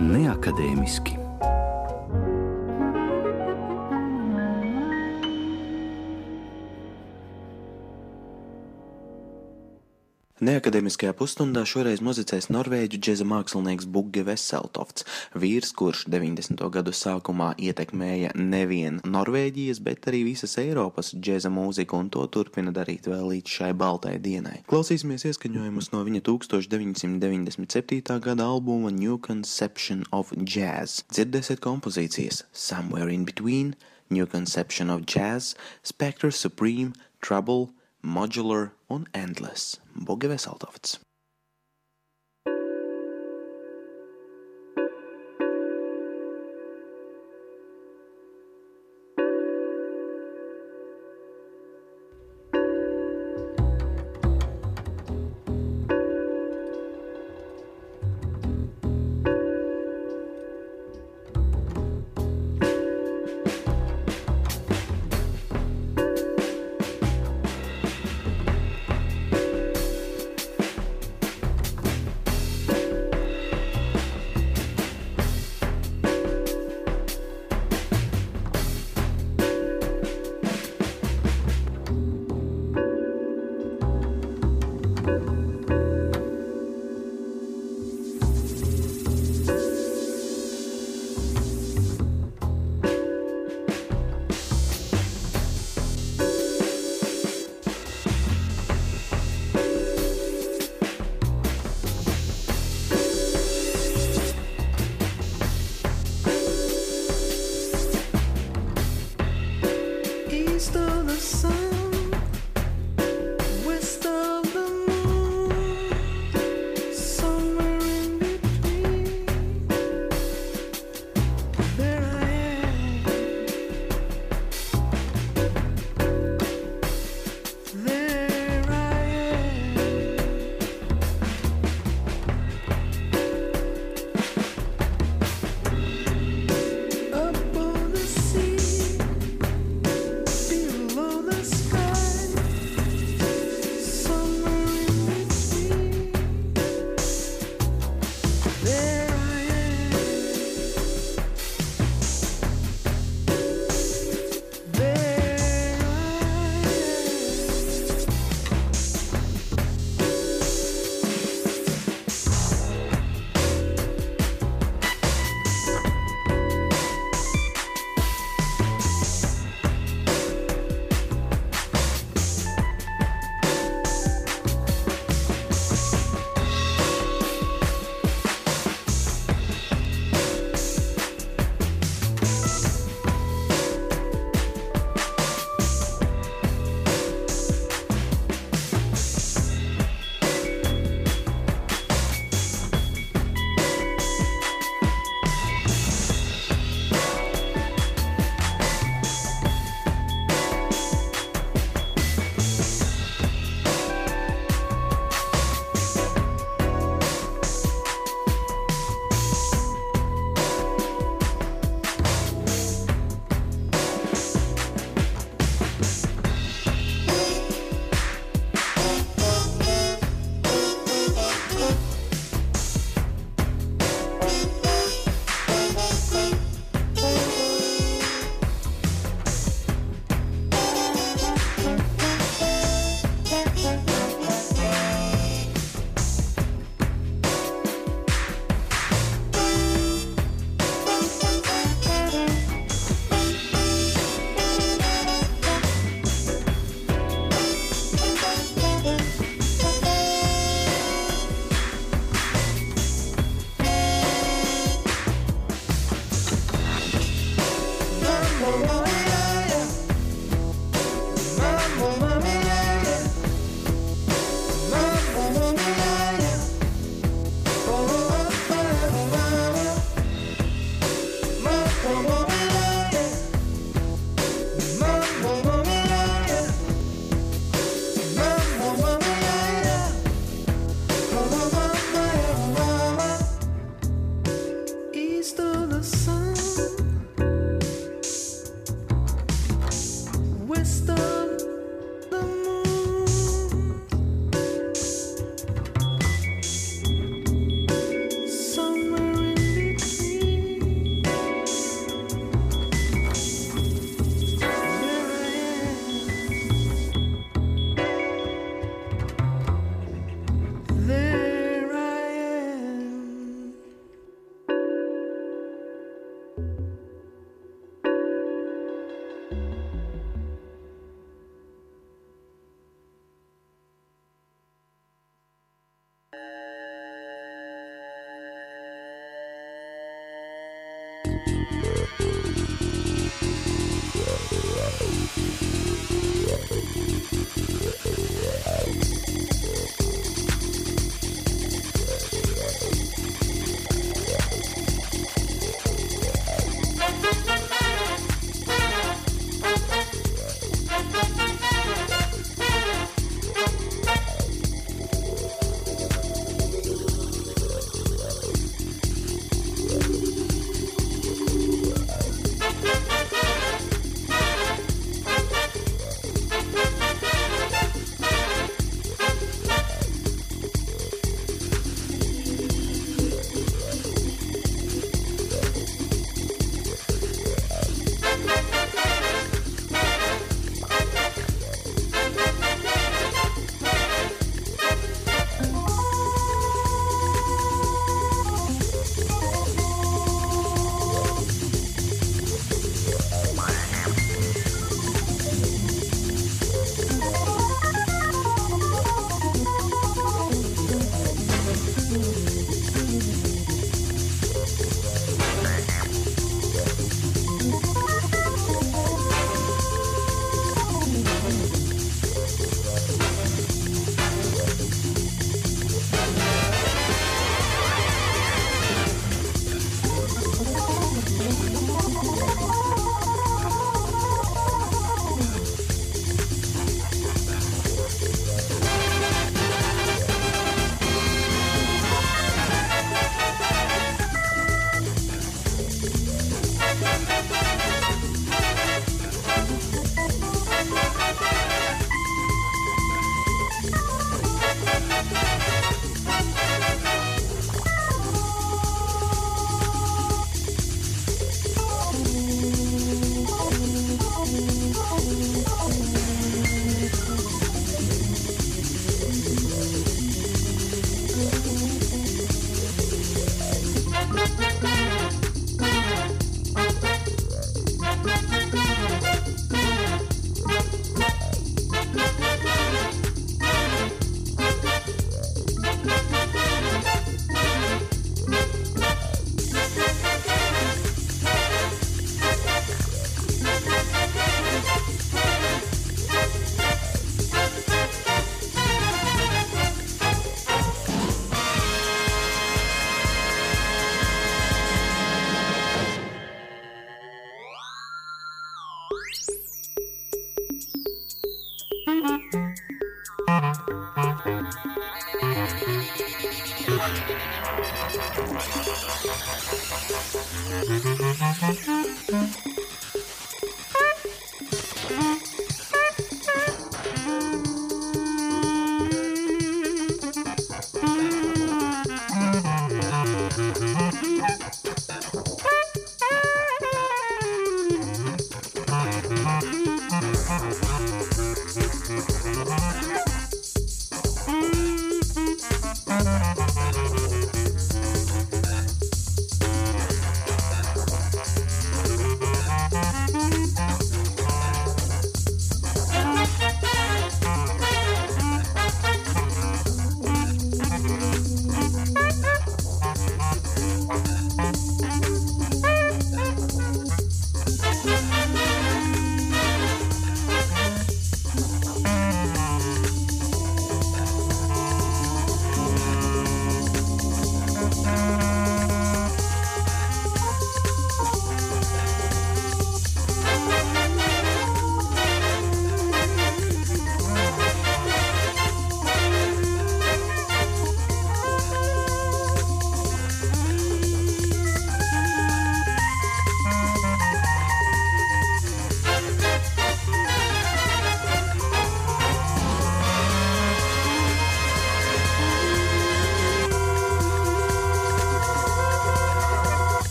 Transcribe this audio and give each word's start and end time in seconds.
Neakadēmiski. 0.00 1.23
Neakademiskajā 10.44 11.14
pusstundā 11.16 11.62
šoreiz 11.64 12.02
muzicēs 12.04 12.50
norvēģu 12.52 12.98
džeza 13.00 13.24
mākslinieks 13.24 13.86
Bugge 13.88 14.20
Veseltofts, 14.26 15.06
vīrs, 15.40 15.70
kurš 15.72 16.02
90. 16.12 16.60
gadu 16.74 16.92
sākumā 16.92 17.54
ietekmēja 17.64 18.34
nevien 18.36 18.98
Norvēģijas, 19.08 19.78
bet 19.86 20.04
arī 20.10 20.20
visas 20.26 20.58
Eiropas 20.60 21.14
džeza 21.16 21.48
mūziku 21.54 21.96
un 21.96 22.10
to 22.12 22.26
turpina 22.34 22.74
darīt 22.76 23.08
vēl 23.08 23.24
līdz 23.30 23.54
šai 23.54 23.70
baltai 23.80 24.18
dienai. 24.26 24.58
Klausīsimies 24.68 25.24
ieskaņojumus 25.30 25.88
no 25.94 26.02
viņa 26.04 26.20
1997. 26.28 28.18
gada 28.26 28.44
albuma 28.44 28.92
New 28.92 29.16
Conception 29.24 30.04
of 30.12 30.34
Jazz. 30.36 31.06
Dzirdēsiet 31.14 31.64
kompozīcijas 31.64 32.42
Somewhere 32.52 33.08
in 33.08 33.24
Between, 33.24 33.72
New 34.10 34.28
Conception 34.28 34.92
of 34.92 35.08
Jazz, 35.08 35.54
Spectre 35.80 36.28
Supreme, 36.28 36.92
Trouble, 37.24 37.70
Modular 38.04 38.74
un 38.90 39.06
Endless. 39.14 39.80
Boge 39.94 40.28
Veseltofts. 40.28 40.98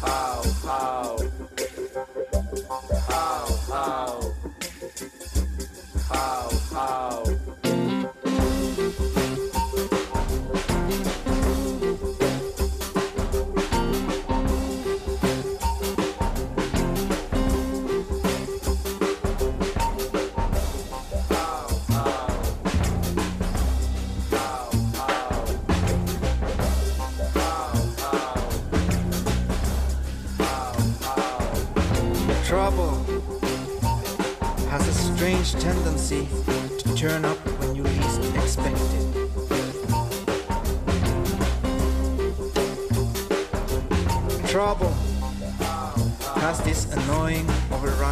How, 0.00 0.42
how, 0.62 1.16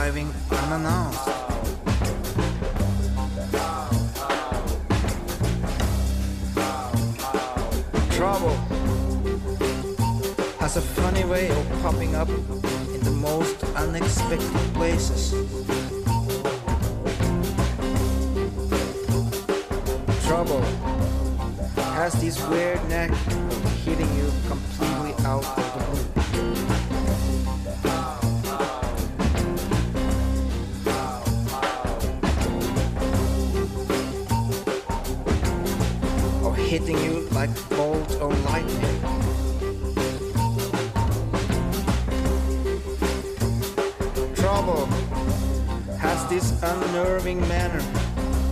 arriving 0.05 0.31
unannounced. 0.51 1.25
Trouble 8.11 8.55
has 10.61 10.77
a 10.77 10.83
funny 10.83 11.25
way 11.25 11.49
of 11.49 11.81
popping 11.81 12.15
up 12.15 12.29
in 12.29 13.01
the 13.01 13.11
most 13.13 13.65
unexpected 13.77 14.75
places. 14.75 15.31
Trouble 20.27 20.61
has 21.97 22.13
this 22.21 22.47
weird 22.49 22.87
knack 22.91 23.11
of 23.11 23.85
hitting 23.87 24.15
you 24.17 24.31
completely 24.49 25.15
out 25.25 25.45
of 25.47 25.57
the 25.57 26.13
blue. 26.13 26.24
Hitting 36.79 37.05
you 37.05 37.21
like 37.31 37.51
bolt 37.69 38.21
or 38.21 38.31
lightning. 38.51 38.99
Trouble 44.35 44.87
has 46.01 46.29
this 46.29 46.61
unnerving 46.65 47.39
manner 47.47 47.79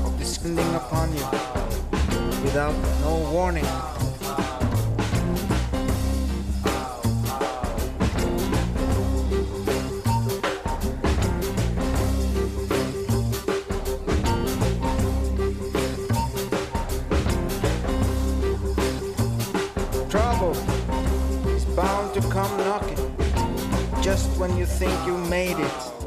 of 0.06 0.16
descending 0.20 0.72
upon 0.76 1.10
you 1.16 1.26
without 2.44 2.76
no 3.00 3.28
warning. 3.32 3.66
Come 22.32 22.56
knocking 22.64 22.96
just 24.00 24.26
when 24.38 24.56
you 24.56 24.64
think 24.64 25.06
you 25.06 25.18
made 25.18 25.58
it. 25.58 26.01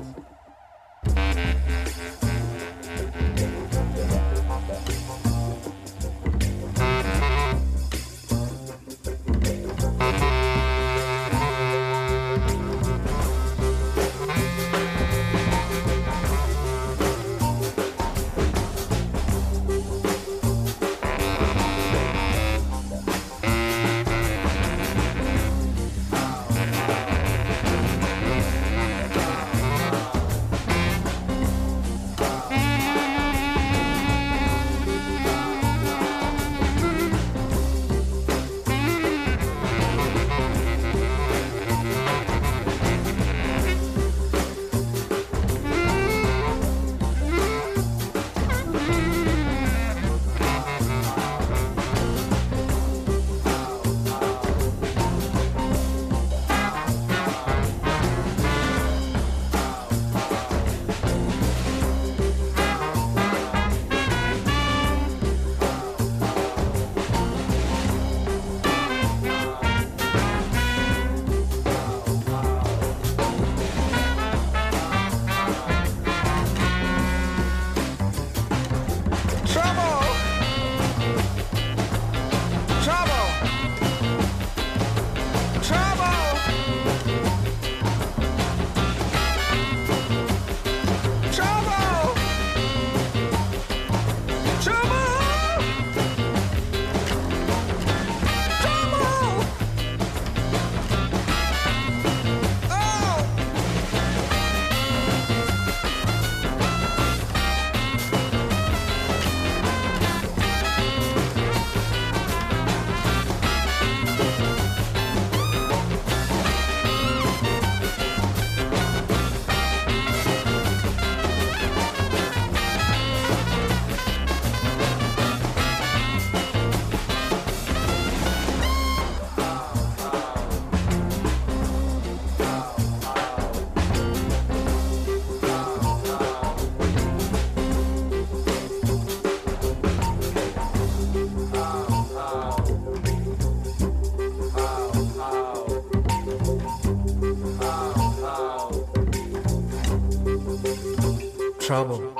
Trouble. 151.65 152.13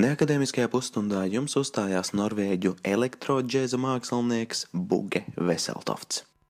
Neakadēmiskajā 0.00 0.68
pusstundā 0.72 1.26
jums 1.28 1.58
uzstājās 1.60 2.14
norvēģu 2.16 2.72
elektrodžēza 2.88 3.76
mākslinieks 3.82 4.68
Buge 4.72 5.26
Veseltofts. 5.36 6.22